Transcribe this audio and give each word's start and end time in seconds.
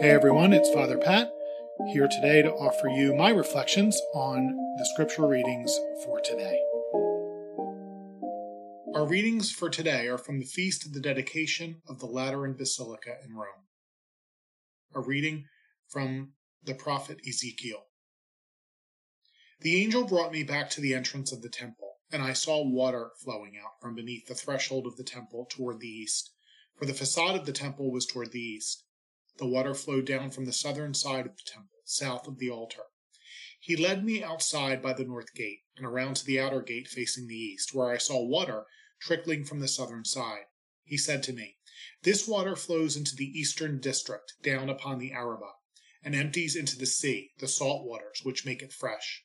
Hey 0.00 0.12
everyone, 0.12 0.54
it's 0.54 0.72
Father 0.72 0.96
Pat 0.96 1.30
here 1.92 2.08
today 2.08 2.40
to 2.40 2.50
offer 2.50 2.88
you 2.88 3.14
my 3.14 3.28
reflections 3.28 4.00
on 4.14 4.46
the 4.78 4.88
scripture 4.94 5.28
readings 5.28 5.78
for 6.06 6.18
today. 6.22 6.58
Our 8.94 9.06
readings 9.06 9.52
for 9.52 9.68
today 9.68 10.08
are 10.08 10.16
from 10.16 10.38
the 10.38 10.46
feast 10.46 10.86
of 10.86 10.94
the 10.94 11.02
dedication 11.02 11.82
of 11.86 11.98
the 11.98 12.06
Lateran 12.06 12.54
Basilica 12.54 13.16
in 13.22 13.34
Rome. 13.34 13.66
A 14.94 15.00
reading 15.00 15.44
from 15.86 16.32
the 16.64 16.72
prophet 16.72 17.18
Ezekiel. 17.28 17.84
The 19.60 19.82
angel 19.82 20.06
brought 20.06 20.32
me 20.32 20.44
back 20.44 20.70
to 20.70 20.80
the 20.80 20.94
entrance 20.94 21.30
of 21.30 21.42
the 21.42 21.50
temple, 21.50 21.96
and 22.10 22.22
I 22.22 22.32
saw 22.32 22.66
water 22.66 23.10
flowing 23.22 23.52
out 23.62 23.72
from 23.82 23.96
beneath 23.96 24.28
the 24.28 24.34
threshold 24.34 24.86
of 24.86 24.96
the 24.96 25.04
temple 25.04 25.46
toward 25.50 25.80
the 25.80 25.88
east, 25.88 26.32
for 26.78 26.86
the 26.86 26.94
facade 26.94 27.36
of 27.38 27.44
the 27.44 27.52
temple 27.52 27.92
was 27.92 28.06
toward 28.06 28.32
the 28.32 28.40
east. 28.40 28.86
The 29.40 29.46
water 29.46 29.74
flowed 29.74 30.04
down 30.04 30.32
from 30.32 30.44
the 30.44 30.52
southern 30.52 30.92
side 30.92 31.24
of 31.24 31.34
the 31.34 31.42
temple, 31.42 31.78
south 31.86 32.28
of 32.28 32.36
the 32.36 32.50
altar. 32.50 32.84
He 33.58 33.74
led 33.74 34.04
me 34.04 34.22
outside 34.22 34.82
by 34.82 34.92
the 34.92 35.06
north 35.06 35.32
gate, 35.32 35.60
and 35.78 35.86
around 35.86 36.16
to 36.16 36.26
the 36.26 36.38
outer 36.38 36.60
gate 36.60 36.88
facing 36.88 37.26
the 37.26 37.38
east, 37.38 37.72
where 37.72 37.88
I 37.88 37.96
saw 37.96 38.22
water 38.22 38.66
trickling 39.00 39.46
from 39.46 39.60
the 39.60 39.66
southern 39.66 40.04
side. 40.04 40.44
He 40.84 40.98
said 40.98 41.22
to 41.22 41.32
me, 41.32 41.56
This 42.02 42.28
water 42.28 42.54
flows 42.54 42.98
into 42.98 43.16
the 43.16 43.30
eastern 43.30 43.80
district, 43.80 44.34
down 44.42 44.68
upon 44.68 44.98
the 44.98 45.12
Arabah, 45.12 45.54
and 46.02 46.14
empties 46.14 46.54
into 46.54 46.76
the 46.76 46.84
sea, 46.84 47.32
the 47.38 47.48
salt 47.48 47.86
waters, 47.86 48.20
which 48.22 48.44
make 48.44 48.60
it 48.60 48.74
fresh. 48.74 49.24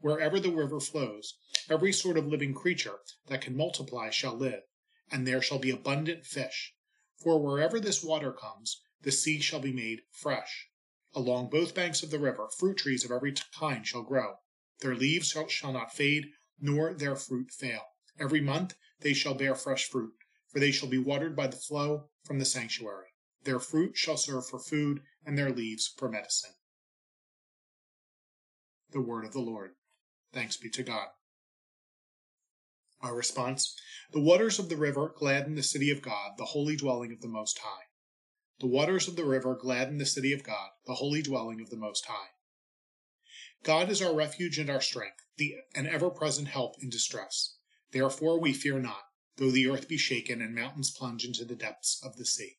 Wherever 0.00 0.40
the 0.40 0.50
river 0.50 0.80
flows, 0.80 1.38
every 1.70 1.92
sort 1.92 2.18
of 2.18 2.26
living 2.26 2.52
creature 2.52 2.98
that 3.28 3.42
can 3.42 3.56
multiply 3.56 4.10
shall 4.10 4.34
live, 4.34 4.64
and 5.12 5.24
there 5.24 5.40
shall 5.40 5.60
be 5.60 5.70
abundant 5.70 6.26
fish. 6.26 6.74
For 7.22 7.40
wherever 7.40 7.78
this 7.78 8.02
water 8.02 8.32
comes, 8.32 8.82
the 9.02 9.12
sea 9.12 9.40
shall 9.40 9.60
be 9.60 9.72
made 9.72 10.02
fresh. 10.10 10.68
Along 11.14 11.50
both 11.50 11.74
banks 11.74 12.02
of 12.02 12.10
the 12.10 12.18
river, 12.18 12.48
fruit 12.58 12.78
trees 12.78 13.04
of 13.04 13.10
every 13.10 13.34
kind 13.58 13.86
shall 13.86 14.02
grow. 14.02 14.36
Their 14.80 14.94
leaves 14.94 15.36
shall, 15.48 15.72
not 15.72 15.94
fade, 15.94 16.32
nor 16.60 16.94
their 16.94 17.16
fruit 17.16 17.50
fail. 17.50 17.82
Every 18.18 18.40
month 18.40 18.74
they 19.00 19.12
shall 19.12 19.34
bear 19.34 19.54
fresh 19.54 19.88
fruit, 19.88 20.14
for 20.48 20.58
they 20.58 20.72
shall 20.72 20.88
be 20.88 20.98
watered 20.98 21.36
by 21.36 21.48
the 21.48 21.56
flow 21.56 22.10
from 22.24 22.38
the 22.38 22.44
sanctuary. 22.44 23.08
Their 23.44 23.58
fruit 23.58 23.96
shall 23.96 24.16
serve 24.16 24.46
for 24.46 24.58
food, 24.58 25.02
and 25.24 25.36
their 25.36 25.50
leaves 25.50 25.86
for 25.86 26.08
medicine. 26.08 26.54
The 28.90 29.00
word 29.00 29.24
of 29.24 29.32
the 29.32 29.40
Lord. 29.40 29.72
Thanks 30.32 30.56
be 30.56 30.70
to 30.70 30.82
God. 30.82 31.08
Our 33.00 33.14
response 33.14 33.76
The 34.12 34.20
waters 34.20 34.58
of 34.58 34.68
the 34.68 34.76
river 34.76 35.12
gladden 35.14 35.56
the 35.56 35.62
city 35.62 35.90
of 35.90 36.02
God, 36.02 36.32
the 36.38 36.44
holy 36.44 36.76
dwelling 36.76 37.12
of 37.12 37.20
the 37.20 37.28
Most 37.28 37.58
High. 37.58 37.84
The 38.60 38.66
waters 38.66 39.08
of 39.08 39.16
the 39.16 39.24
river 39.24 39.54
gladden 39.54 39.98
the 39.98 40.06
city 40.06 40.32
of 40.32 40.44
God, 40.44 40.70
the 40.86 40.94
holy 40.94 41.22
dwelling 41.22 41.60
of 41.60 41.70
the 41.70 41.76
Most 41.76 42.06
High. 42.06 42.30
God 43.64 43.90
is 43.90 44.02
our 44.02 44.14
refuge 44.14 44.58
and 44.58 44.68
our 44.68 44.80
strength, 44.80 45.24
the, 45.36 45.56
an 45.74 45.86
ever 45.86 46.10
present 46.10 46.48
help 46.48 46.82
in 46.82 46.90
distress. 46.90 47.56
Therefore 47.92 48.40
we 48.40 48.52
fear 48.52 48.78
not, 48.78 49.04
though 49.36 49.50
the 49.50 49.68
earth 49.68 49.88
be 49.88 49.96
shaken 49.96 50.42
and 50.42 50.54
mountains 50.54 50.90
plunge 50.90 51.24
into 51.24 51.44
the 51.44 51.54
depths 51.54 52.00
of 52.04 52.16
the 52.16 52.24
sea. 52.24 52.58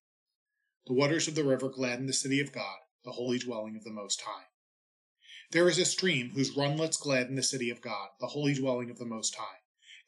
The 0.87 0.93
waters 0.93 1.27
of 1.27 1.35
the 1.35 1.43
river 1.43 1.69
gladden 1.69 2.07
the 2.07 2.13
city 2.13 2.39
of 2.39 2.51
God, 2.51 2.79
the 3.03 3.13
holy 3.13 3.39
dwelling 3.39 3.75
of 3.75 3.83
the 3.83 3.91
Most 3.91 4.21
High. 4.21 4.47
There 5.51 5.69
is 5.69 5.77
a 5.77 5.85
stream 5.85 6.31
whose 6.31 6.57
runlets 6.57 6.97
gladden 6.97 7.35
the 7.35 7.43
city 7.43 7.69
of 7.69 7.81
God, 7.81 8.09
the 8.19 8.27
holy 8.27 8.53
dwelling 8.53 8.89
of 8.89 8.97
the 8.97 9.05
Most 9.05 9.35
High. 9.35 9.59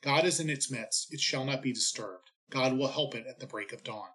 God 0.02 0.26
is 0.26 0.40
in 0.40 0.50
its 0.50 0.72
midst, 0.72 1.14
it 1.14 1.20
shall 1.20 1.46
not 1.46 1.62
be 1.62 1.72
disturbed. 1.72 2.32
God 2.50 2.78
will 2.78 2.88
help 2.88 3.16
it 3.16 3.26
at 3.28 3.40
the 3.40 3.48
break 3.48 3.72
of 3.72 3.84
dawn. 3.84 4.10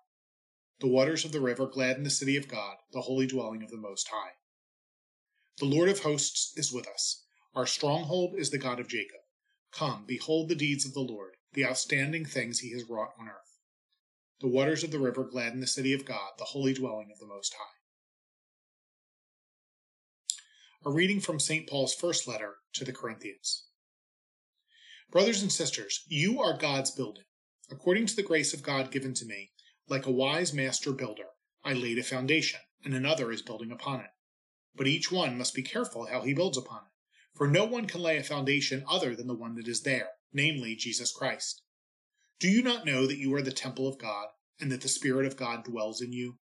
The 0.80 0.88
waters 0.88 1.26
of 1.26 1.32
the 1.32 1.42
river 1.42 1.66
gladden 1.66 2.04
the 2.04 2.10
city 2.10 2.38
of 2.38 2.48
God, 2.48 2.76
the 2.92 3.02
holy 3.02 3.26
dwelling 3.26 3.62
of 3.62 3.70
the 3.70 3.76
Most 3.76 4.08
High. 4.08 4.32
The 5.58 5.66
Lord 5.66 5.90
of 5.90 6.00
hosts 6.00 6.54
is 6.56 6.72
with 6.72 6.88
us. 6.88 7.26
Our 7.54 7.66
stronghold 7.66 8.34
is 8.38 8.48
the 8.48 8.56
God 8.56 8.80
of 8.80 8.88
Jacob. 8.88 9.20
Come, 9.72 10.04
behold 10.06 10.48
the 10.48 10.54
deeds 10.54 10.86
of 10.86 10.94
the 10.94 11.00
Lord, 11.00 11.36
the 11.52 11.66
outstanding 11.66 12.24
things 12.24 12.60
he 12.60 12.72
has 12.72 12.88
wrought 12.88 13.12
on 13.20 13.28
earth. 13.28 13.58
The 14.40 14.48
waters 14.48 14.82
of 14.82 14.90
the 14.90 14.98
river 14.98 15.22
gladden 15.22 15.60
the 15.60 15.66
city 15.66 15.92
of 15.92 16.06
God, 16.06 16.30
the 16.38 16.46
holy 16.46 16.72
dwelling 16.72 17.10
of 17.12 17.18
the 17.18 17.26
Most 17.26 17.52
High. 17.52 17.76
A 20.86 20.90
reading 20.90 21.20
from 21.20 21.38
St. 21.38 21.68
Paul's 21.68 21.94
first 21.94 22.26
letter 22.26 22.54
to 22.72 22.86
the 22.86 22.92
Corinthians. 22.94 23.66
Brothers 25.10 25.42
and 25.42 25.52
sisters, 25.52 26.04
you 26.08 26.40
are 26.40 26.56
God's 26.56 26.90
building. 26.90 27.24
According 27.70 28.06
to 28.06 28.16
the 28.16 28.22
grace 28.22 28.54
of 28.54 28.62
God 28.62 28.90
given 28.90 29.12
to 29.14 29.26
me, 29.26 29.50
like 29.90 30.06
a 30.06 30.12
wise 30.12 30.54
master 30.54 30.92
builder, 30.92 31.24
I 31.64 31.72
laid 31.72 31.98
a 31.98 32.02
foundation, 32.02 32.60
and 32.84 32.94
another 32.94 33.32
is 33.32 33.42
building 33.42 33.72
upon 33.72 34.00
it. 34.00 34.10
But 34.74 34.86
each 34.86 35.10
one 35.10 35.36
must 35.36 35.54
be 35.54 35.62
careful 35.62 36.06
how 36.06 36.22
he 36.22 36.32
builds 36.32 36.56
upon 36.56 36.82
it. 36.82 37.36
For 37.36 37.48
no 37.48 37.64
one 37.64 37.86
can 37.86 38.00
lay 38.00 38.16
a 38.16 38.22
foundation 38.22 38.84
other 38.88 39.14
than 39.16 39.26
the 39.26 39.34
one 39.34 39.56
that 39.56 39.68
is 39.68 39.82
there, 39.82 40.10
namely 40.32 40.76
Jesus 40.76 41.12
Christ. 41.12 41.62
Do 42.38 42.48
you 42.48 42.62
not 42.62 42.86
know 42.86 43.06
that 43.06 43.18
you 43.18 43.34
are 43.34 43.42
the 43.42 43.52
temple 43.52 43.88
of 43.88 43.98
God, 43.98 44.28
and 44.60 44.70
that 44.70 44.80
the 44.80 44.88
Spirit 44.88 45.26
of 45.26 45.36
God 45.36 45.64
dwells 45.64 46.00
in 46.00 46.12
you? 46.12 46.38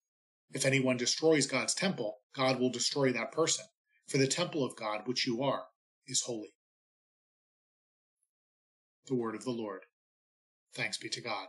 If 0.53 0.65
anyone 0.65 0.97
destroys 0.97 1.47
God's 1.47 1.75
temple, 1.75 2.19
God 2.35 2.59
will 2.59 2.71
destroy 2.71 3.13
that 3.13 3.33
person, 3.33 3.67
for 4.09 4.19
the 4.19 4.27
temple 4.27 4.65
of 4.65 4.77
God, 4.77 5.03
which 5.07 5.27
you 5.27 5.43
are, 5.43 5.65
is 6.07 6.23
holy. 6.23 6.55
The 9.07 9.15
word 9.15 9.35
of 9.35 9.45
the 9.45 9.51
Lord. 9.51 9.83
Thanks 10.75 10.97
be 10.97 11.09
to 11.11 11.21
God. 11.21 11.49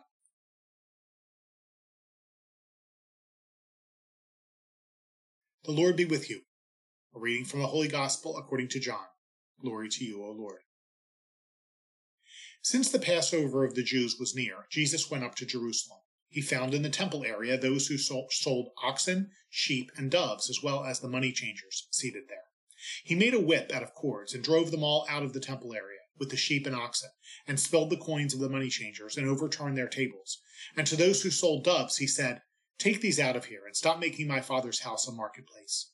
The 5.66 5.72
Lord 5.72 5.96
be 5.96 6.06
with 6.06 6.30
you. 6.30 6.42
A 7.16 7.20
reading 7.20 7.44
from 7.44 7.62
the 7.62 7.68
Holy 7.68 7.88
Gospel 7.88 8.38
according 8.38 8.68
to 8.68 8.80
John. 8.80 9.08
Glory 9.60 9.90
to 9.90 10.06
you, 10.06 10.24
O 10.24 10.30
Lord. 10.30 10.60
Since 12.62 12.92
the 12.92 13.00
Passover 13.00 13.66
of 13.66 13.74
the 13.74 13.82
Jews 13.82 14.18
was 14.20 14.36
near, 14.36 14.68
Jesus 14.70 15.10
went 15.10 15.24
up 15.24 15.34
to 15.36 15.46
Jerusalem. 15.46 16.02
He 16.30 16.42
found 16.42 16.76
in 16.76 16.84
the 16.84 16.90
temple 16.92 17.26
area 17.26 17.58
those 17.58 17.88
who 17.88 17.98
sold 17.98 18.70
oxen, 18.84 19.32
sheep, 19.50 19.90
and 19.96 20.12
doves, 20.12 20.52
as 20.52 20.62
well 20.62 20.84
as 20.84 21.00
the 21.00 21.08
money 21.08 21.32
changers 21.32 21.88
seated 21.90 22.26
there. 22.30 22.52
He 23.04 23.16
made 23.16 23.34
a 23.34 23.40
whip 23.40 23.72
out 23.74 23.82
of 23.82 23.96
cords 23.96 24.36
and 24.36 24.44
drove 24.44 24.70
them 24.70 24.84
all 24.84 25.08
out 25.10 25.24
of 25.24 25.34
the 25.34 25.40
temple 25.40 25.74
area 25.74 26.02
with 26.20 26.30
the 26.30 26.38
sheep 26.38 26.68
and 26.68 26.76
oxen, 26.76 27.10
and 27.48 27.60
spilled 27.60 27.90
the 27.90 27.98
coins 27.98 28.36
of 28.36 28.40
the 28.40 28.50
money 28.50 28.70
changers 28.70 29.18
and 29.18 29.28
overturned 29.28 29.76
their 29.76 29.88
tables. 29.88 30.42
And 30.78 30.86
to 30.86 30.96
those 30.96 31.24
who 31.24 31.32
sold 31.32 31.64
doves, 31.64 31.98
he 31.98 32.06
said, 32.06 32.42
Take 32.78 33.02
these 33.02 33.20
out 33.20 33.36
of 33.36 33.46
here 33.46 33.66
and 33.66 33.76
stop 33.76 34.00
making 34.00 34.28
my 34.28 34.42
father's 34.42 34.82
house 34.82 35.08
a 35.08 35.12
marketplace. 35.12 35.92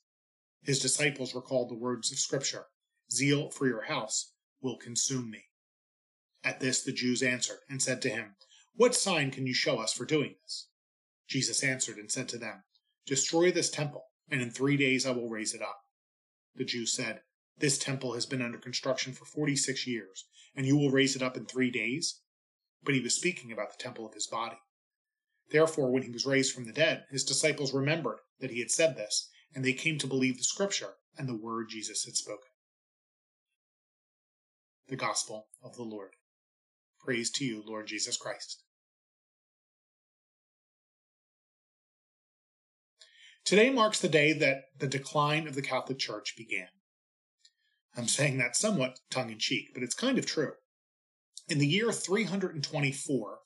His 0.64 0.80
disciples 0.80 1.36
recalled 1.36 1.69
the 1.69 1.75
words 1.75 2.12
of 2.12 2.19
Scripture 2.19 2.68
Zeal 3.12 3.50
for 3.50 3.68
your 3.68 3.84
house 3.84 4.34
will 4.62 4.78
consume 4.78 5.30
me. 5.30 5.46
At 6.44 6.59
this 6.59 6.81
the 6.81 6.92
Jews 6.92 7.22
answered 7.22 7.59
and 7.69 7.81
said 7.81 8.02
to 8.03 8.09
him, 8.09 8.36
What 8.74 8.96
sign 8.96 9.31
can 9.31 9.46
you 9.46 9.53
show 9.53 9.80
us 9.80 9.94
for 9.94 10.06
doing 10.06 10.36
this? 10.42 10.69
Jesus 11.28 11.64
answered 11.64 11.97
and 11.97 12.12
said 12.12 12.28
to 12.30 12.38
them, 12.38 12.64
Destroy 13.06 13.52
this 13.52 13.69
temple, 13.69 14.06
and 14.30 14.42
in 14.42 14.52
three 14.52 14.78
days 14.78 15.06
I 15.06 15.12
will 15.12 15.30
raise 15.30 15.53
it 15.53 15.62
up. 15.62 15.81
The 16.56 16.66
Jews 16.66 16.94
said, 16.94 17.22
This 17.58 17.78
temple 17.78 18.13
has 18.13 18.25
been 18.25 18.42
under 18.42 18.58
construction 18.58 19.13
for 19.13 19.25
forty 19.25 19.56
six 19.56 19.88
years, 19.88 20.25
and 20.56 20.66
you 20.66 20.78
will 20.78 20.92
raise 20.92 21.16
it 21.16 21.22
up 21.22 21.38
in 21.38 21.46
three 21.46 21.72
days? 21.72 22.22
But 22.84 22.96
he 22.96 23.02
was 23.02 23.16
speaking 23.16 23.52
about 23.52 23.72
the 23.72 23.81
temple 23.81 24.06
of 24.06 24.13
his 24.13 24.28
body. 24.28 24.58
Therefore, 25.51 25.91
when 25.91 26.03
he 26.03 26.09
was 26.09 26.25
raised 26.25 26.53
from 26.53 26.66
the 26.66 26.72
dead, 26.72 27.03
his 27.12 27.25
disciples 27.25 27.73
remembered 27.73 28.19
that 28.39 28.51
he 28.51 28.59
had 28.59 28.72
said 28.72 28.95
this, 28.95 29.29
and 29.53 29.63
they 29.63 29.73
came 29.73 29.97
to 29.97 30.07
believe 30.07 30.38
the 30.38 30.44
scripture 30.44 30.94
and 31.17 31.28
the 31.28 31.35
word 31.35 31.67
Jesus 31.69 32.06
had 32.06 32.16
spoken. 32.16 32.50
The 34.88 34.95
Gospel 34.95 35.47
of 35.62 35.75
the 35.75 35.84
Lord. 35.84 36.12
Praise 37.00 37.29
to 37.31 37.45
you, 37.45 37.63
Lord 37.66 37.88
Jesus 37.88 38.16
Christ. 38.16 38.63
Today 43.44 43.69
marks 43.69 44.00
the 44.00 44.07
day 44.07 44.31
that 44.33 44.66
the 44.79 44.88
decline 44.88 45.47
of 45.47 45.56
the 45.56 45.62
Catholic 45.62 46.00
Church 46.00 46.36
began. 46.38 46.68
I'm 47.97 48.07
saying 48.07 48.38
that 48.38 48.56
somewhat 48.56 49.00
tongue 49.09 49.31
in 49.31 49.39
cheek, 49.39 49.71
but 49.74 49.83
it's 49.83 49.95
kind 49.95 50.18
of 50.18 50.25
true. 50.25 50.54
In 51.48 51.60
the 51.60 51.68
year 51.68 51.92
324, 51.92 53.40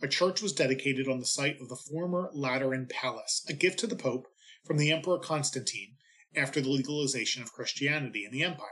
a 0.00 0.08
church 0.08 0.42
was 0.42 0.52
dedicated 0.52 1.06
on 1.06 1.20
the 1.20 1.26
site 1.26 1.60
of 1.60 1.68
the 1.68 1.76
former 1.76 2.30
Lateran 2.32 2.88
Palace, 2.88 3.44
a 3.48 3.52
gift 3.52 3.78
to 3.80 3.86
the 3.86 3.96
Pope 3.96 4.26
from 4.64 4.78
the 4.78 4.90
Emperor 4.90 5.18
Constantine 5.18 5.96
after 6.34 6.60
the 6.60 6.70
legalization 6.70 7.42
of 7.42 7.52
Christianity 7.52 8.24
in 8.24 8.32
the 8.32 8.42
empire. 8.42 8.68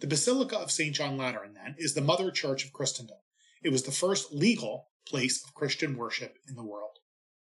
The 0.00 0.06
Basilica 0.06 0.58
of 0.58 0.70
St. 0.70 0.94
John 0.94 1.16
Lateran, 1.16 1.54
then, 1.54 1.76
is 1.78 1.94
the 1.94 2.00
mother 2.00 2.30
church 2.30 2.64
of 2.64 2.72
Christendom. 2.72 3.18
It 3.62 3.72
was 3.72 3.84
the 3.84 3.92
first 3.92 4.32
legal 4.32 4.90
place 5.06 5.42
of 5.42 5.54
Christian 5.54 5.96
worship 5.96 6.36
in 6.48 6.56
the 6.56 6.64
world, 6.64 6.98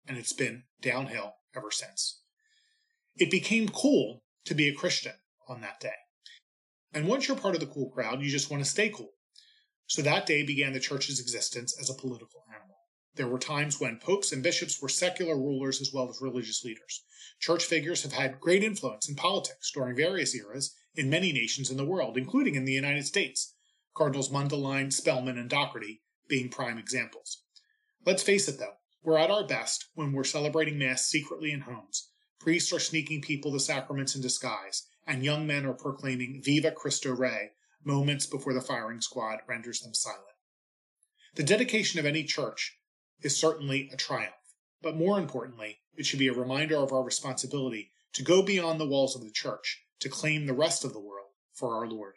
and 0.08 0.18
it's 0.18 0.34
been 0.34 0.64
downhill 0.82 1.36
ever 1.56 1.72
since. 1.72 2.22
It 3.16 3.32
became 3.32 3.70
cool 3.70 4.24
to 4.46 4.56
be 4.56 4.68
a 4.68 4.74
Christian 4.74 5.14
on 5.48 5.62
that 5.62 5.80
day. 5.80 5.96
And 6.94 7.08
once 7.08 7.28
you're 7.28 7.38
part 7.38 7.54
of 7.54 7.62
the 7.62 7.68
cool 7.68 7.90
crowd, 7.90 8.22
you 8.22 8.30
just 8.30 8.50
want 8.50 8.64
to 8.64 8.70
stay 8.70 8.90
cool. 8.90 9.12
So 9.88 10.02
that 10.02 10.26
day 10.26 10.44
began 10.44 10.74
the 10.74 10.82
church's 10.82 11.20
existence 11.20 11.78
as 11.80 11.90
a 11.90 11.94
political 11.94 12.44
animal. 12.54 12.76
There 13.16 13.28
were 13.28 13.40
times 13.40 13.80
when 13.80 13.98
popes 13.98 14.32
and 14.32 14.44
bishops 14.44 14.82
were 14.82 14.90
secular 14.90 15.36
rulers 15.36 15.82
as 15.82 15.92
well 15.94 16.10
as 16.10 16.22
religious 16.22 16.64
leaders. 16.64 17.04
Church 17.40 17.64
figures 17.64 18.04
have 18.04 18.12
had 18.12 18.40
great 18.40 18.64
influence 18.64 19.08
in 19.08 19.16
politics 19.16 19.72
during 19.72 19.96
various 19.96 20.36
eras 20.36 20.76
in 20.94 21.10
many 21.10 21.32
nations 21.32 21.72
in 21.72 21.78
the 21.78 21.86
world, 21.86 22.18
including 22.18 22.56
in 22.56 22.66
the 22.66 22.74
United 22.74 23.06
States, 23.06 23.56
Cardinals 23.96 24.30
Mundelein, 24.30 24.92
Spellman, 24.92 25.38
and 25.38 25.50
Dougherty 25.50 26.02
being 26.28 26.50
prime 26.50 26.78
examples. 26.78 27.44
Let's 28.06 28.24
face 28.24 28.48
it 28.48 28.60
though, 28.60 28.76
we're 29.04 29.18
at 29.18 29.32
our 29.32 29.48
best 29.48 29.86
when 29.96 30.12
we're 30.12 30.26
celebrating 30.26 30.78
Mass 30.78 31.06
secretly 31.06 31.52
in 31.52 31.62
homes. 31.62 32.10
Priests 32.40 32.74
are 32.74 32.80
sneaking 32.80 33.22
people 33.22 33.52
the 33.52 33.60
sacraments 33.60 34.16
in 34.16 34.22
disguise, 34.22 34.84
and 35.08 35.24
young 35.24 35.48
men 35.48 35.66
are 35.66 35.74
proclaiming 35.74 36.42
Viva 36.44 36.72
Cristo 36.72 37.16
Rey 37.16 37.52
moments 37.88 38.26
before 38.28 38.54
the 38.54 38.62
firing 38.62 39.02
squad 39.02 39.40
renders 39.48 39.80
them 39.80 39.94
silent. 39.94 40.24
The 41.36 41.44
dedication 41.44 42.00
of 42.00 42.06
any 42.06 42.24
church 42.24 42.78
is 43.22 43.36
certainly 43.36 43.90
a 43.92 43.96
triumph, 43.96 44.36
but 44.82 44.98
more 44.98 45.18
importantly, 45.18 45.80
it 45.96 46.06
should 46.06 46.20
be 46.20 46.28
a 46.28 46.34
reminder 46.34 46.78
of 46.78 46.92
our 46.92 47.02
responsibility 47.02 47.92
to 48.14 48.24
go 48.24 48.44
beyond 48.44 48.80
the 48.80 48.88
walls 48.88 49.16
of 49.16 49.24
the 49.24 49.32
church 49.32 49.84
to 50.02 50.10
claim 50.10 50.46
the 50.46 50.54
rest 50.54 50.84
of 50.84 50.94
the 50.94 51.00
world 51.00 51.30
for 51.54 51.76
our 51.76 51.88
Lord. 51.88 52.16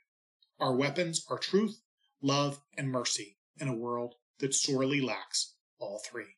Our 0.58 0.74
weapons 0.74 1.24
are 1.30 1.38
truth, 1.38 1.80
love, 2.20 2.60
and 2.76 2.90
mercy 2.90 3.38
in 3.58 3.68
a 3.68 3.74
world 3.74 4.16
that 4.40 4.54
sorely 4.54 5.00
lacks 5.00 5.54
all 5.78 6.02
three. 6.04 6.36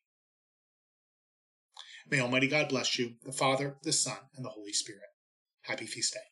May 2.08 2.20
Almighty 2.20 2.48
God 2.48 2.68
bless 2.68 2.98
you, 2.98 3.14
the 3.24 3.32
Father, 3.32 3.76
the 3.82 3.92
Son, 3.92 4.18
and 4.36 4.44
the 4.44 4.50
Holy 4.50 4.72
Spirit. 4.72 5.08
Happy 5.62 5.86
Feast 5.86 6.14
Day. 6.14 6.31